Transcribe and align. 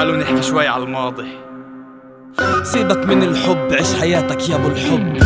تعالوا 0.00 0.16
نحكي 0.16 0.42
شوي 0.42 0.68
على 0.68 0.84
الماضي. 0.84 1.28
سيبك 2.62 3.06
من 3.06 3.22
الحب 3.22 3.68
عيش 3.72 3.94
حياتك 4.00 4.48
يا 4.48 4.56
أبو 4.56 4.68
الحب. 4.68 5.16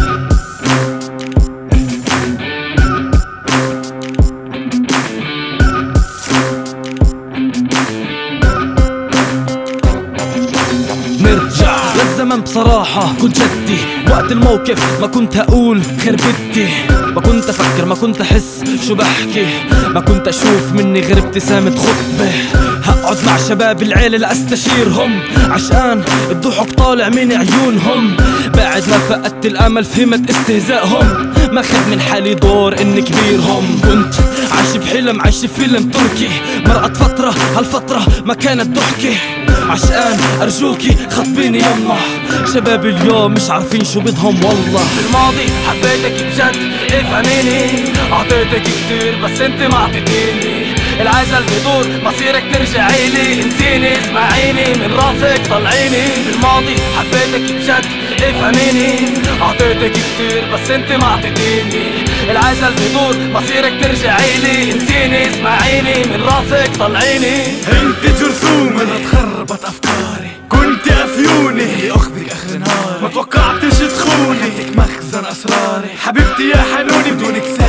نرجع. 11.22 11.76
للزمن 11.94 12.40
بصراحة 12.40 13.14
كنت 13.22 13.36
جدي. 13.38 13.78
وقت 14.10 14.32
الموقف 14.32 15.00
ما 15.00 15.06
كنت 15.06 15.36
أقول 15.36 15.82
خير 16.04 16.16
بدي. 16.16 16.68
ما 17.14 17.20
كنت 17.20 17.48
أفكر 17.48 17.84
ما 17.84 17.94
كنت 17.94 18.20
أحس 18.20 18.64
شو 18.88 18.94
بحكي. 18.94 19.46
ما 19.94 20.00
كنت 20.00 20.28
أشوف 20.28 20.72
مني 20.72 21.00
غير 21.00 21.18
ابتسامة 21.18 21.70
خطبة. 21.70 22.73
هقعد 22.84 23.16
مع 23.26 23.36
شباب 23.48 23.82
العيلة 23.82 24.18
لأستشيرهم 24.18 25.20
عشان 25.50 26.02
الضحك 26.30 26.70
طالع 26.70 27.08
من 27.08 27.32
عيونهم. 27.32 28.16
بعد 28.54 28.88
ما 28.88 28.98
فقدت 28.98 29.46
الأمل 29.46 29.84
فهمت 29.84 30.30
استهزائهم. 30.30 31.32
ماخد 31.52 31.88
من 31.90 32.00
حالي 32.00 32.34
دور 32.34 32.80
إني 32.80 33.02
كبيرهم. 33.02 33.80
كنت 33.84 34.14
عايش 34.52 34.76
بحلم 34.76 35.20
عايش 35.20 35.46
فيلم 35.46 35.90
تركي. 35.90 36.28
مرقت 36.66 36.96
فترة 36.96 37.34
هالفترة 37.56 38.06
ما 38.24 38.34
كانت 38.34 38.78
ضحكة 38.78 39.14
عشان 39.70 40.18
أرجوكي 40.42 40.96
خطبيني 41.10 41.58
يما. 41.58 41.96
شباب 42.54 42.86
اليوم 42.86 43.32
مش 43.32 43.50
عارفين 43.50 43.84
شو 43.84 44.00
بدهم 44.00 44.44
والله. 44.44 44.82
الماضي 45.06 45.46
حبيتك 45.68 46.24
بجد 46.26 46.72
افهميني 46.92 47.70
أعطيتك 48.12 48.62
كتير 48.62 49.18
بس 49.24 49.40
أنت 49.40 49.62
ما 49.62 49.74
اعطيتيني 49.76 50.53
العجل 51.00 51.44
بدور 51.44 51.86
مصيرك 52.04 52.44
ترجعي 52.52 53.08
لي 53.08 53.42
انسيني 53.42 53.98
اسمعيني 53.98 54.74
من 54.74 54.94
راسك 54.94 55.46
طلعيني. 55.50 56.04
الماضي 56.34 56.76
حبيتك 56.98 57.52
بجد 57.52 57.84
افهميني. 58.22 58.94
اعطيتك 59.42 59.92
كتير 59.92 60.44
بس 60.52 60.70
انت 60.70 60.92
ما 60.92 61.04
اعطيتيني. 61.04 62.04
العجل 62.30 62.72
بدور 62.72 63.16
مصيرك 63.18 63.72
ترجعي 63.82 64.38
لي 64.38 64.72
انسيني 64.72 65.28
اسمعيني 65.30 66.04
من 66.04 66.22
راسك 66.22 66.76
طلعيني. 66.78 67.46
انت 67.46 68.20
جرثومة. 68.20 68.82
أنا 68.82 68.98
تخربت 69.04 69.64
أفكاري. 69.64 70.30
كنت 70.48 70.88
أفيوني. 70.88 71.90
اخبرك 71.90 72.28
آخر 72.32 72.58
نهاري. 72.58 73.02
ما 73.02 73.08
توقعتش 73.08 73.78
تخوني. 73.78 74.52
مخزن 74.76 75.24
أسراري. 75.24 75.88
حبيبتي 76.04 76.50
يا 76.50 76.64
حنوني 76.76 77.10
بدونك 77.10 77.42
سالك 77.44 77.63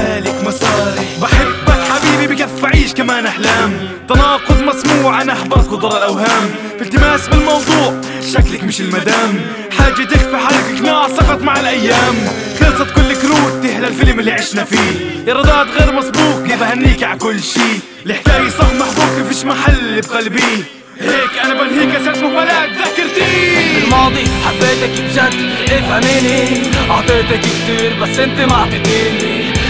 كمان 3.15 3.25
أحلام. 3.25 3.73
تناقض 4.09 4.61
مسموع 4.61 5.21
أنا 5.21 5.33
أحبط 5.33 5.67
قدر 5.67 5.97
الأوهام. 5.97 6.49
في 6.77 6.81
التماس 6.83 7.27
بالموضوع 7.27 8.01
شكلك 8.33 8.63
مش 8.63 8.81
المدام. 8.81 9.41
حاجة 9.77 10.05
تخفي 10.05 10.77
قناع 10.79 11.07
سقط 11.07 11.41
مع 11.41 11.59
الأيام. 11.59 12.15
خلصت 12.59 12.91
كل 12.95 13.15
كروت 13.15 13.65
للفيلم 13.65 14.19
اللي 14.19 14.31
عشنا 14.31 14.63
فيه. 14.63 15.23
إيرادات 15.27 15.67
غير 15.79 15.93
مسبوق 15.93 16.41
بهنيك 16.59 17.03
على 17.03 17.19
كل 17.19 17.43
شي 17.43 17.79
الحكاية 18.05 18.49
صار 18.49 18.73
محبوك 18.79 19.27
فيش 19.29 19.45
محل 19.45 20.01
بقلبي 20.01 20.63
هيك 20.99 21.31
أنا 21.43 21.53
بنهيك 21.53 22.05
صرت 22.05 22.17
مهملات 22.17 22.69
ذاكرتي. 22.69 23.83
الماضي 23.83 24.23
حبيتك 24.45 25.01
بجد 25.01 25.33
افهميني 25.71 26.61
أعطيتك 26.91 27.39
كتير 27.39 27.93
بس 28.01 28.19
أنت 28.19 28.39
ما 28.39 28.53
اعطيتيني 28.53 29.14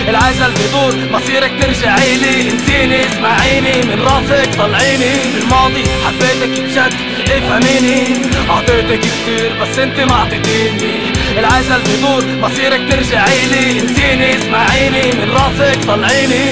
العجل 0.09 0.51
بدور 0.51 0.95
مصيرك 1.11 1.51
ترجعي 1.61 2.17
لي 2.17 2.51
انسيني 2.51 3.07
اسمعيني 3.07 3.81
من 3.81 4.01
راسك 4.01 4.55
طلعيني. 4.57 5.13
الماضي 5.41 5.83
حبيتك 6.05 6.61
بجد 6.63 6.93
افهميني. 7.29 8.21
أعطيتك 8.49 8.99
كتير 8.99 9.53
بس 9.61 9.79
أنت 9.79 9.99
ما 9.99 10.13
أعطيتيني. 10.13 10.95
العجل 11.39 11.81
بدور 11.81 12.25
مصيرك 12.41 12.81
ترجعي 12.91 13.45
لي 13.51 13.79
انسيني 13.79 14.37
اسمعيني 14.37 15.11
من 15.11 15.31
راسك 15.31 15.85
طلعيني. 15.87 16.45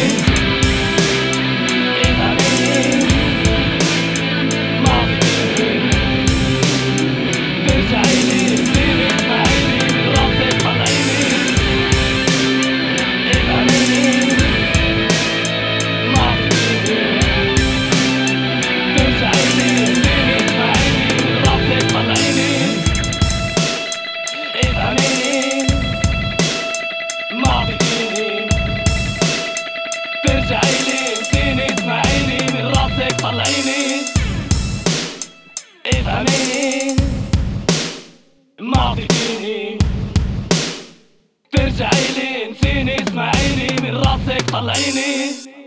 ترجعي 44.54 44.92
لي 44.92 45.26
انسيني 45.26 45.63